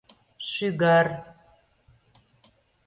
[0.49, 1.07] Шӱгар.